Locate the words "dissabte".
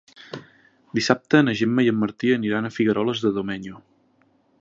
0.99-1.41